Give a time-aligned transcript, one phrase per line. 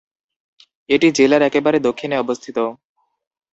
[0.89, 2.57] এটি জেলার একেবারে দক্ষিণে অবস্থিত।